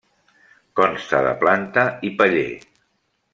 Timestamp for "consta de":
0.79-1.33